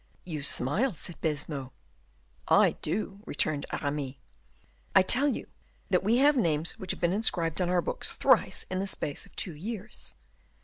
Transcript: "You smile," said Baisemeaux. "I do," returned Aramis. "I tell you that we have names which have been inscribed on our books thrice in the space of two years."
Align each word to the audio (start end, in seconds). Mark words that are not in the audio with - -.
"You 0.25 0.41
smile," 0.41 0.95
said 0.95 1.21
Baisemeaux. 1.21 1.73
"I 2.47 2.71
do," 2.81 3.21
returned 3.27 3.67
Aramis. 3.71 4.15
"I 4.95 5.03
tell 5.03 5.27
you 5.27 5.45
that 5.91 6.03
we 6.03 6.17
have 6.17 6.35
names 6.35 6.71
which 6.79 6.89
have 6.89 6.99
been 6.99 7.13
inscribed 7.13 7.61
on 7.61 7.69
our 7.69 7.83
books 7.83 8.11
thrice 8.13 8.63
in 8.71 8.79
the 8.79 8.87
space 8.87 9.27
of 9.27 9.35
two 9.35 9.53
years." 9.53 10.15